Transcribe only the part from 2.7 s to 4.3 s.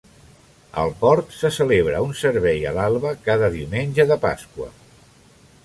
l'alba cada Diumenge de